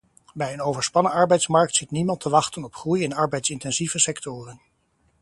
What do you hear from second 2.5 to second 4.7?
op groei in arbeidsintensieve sectoren.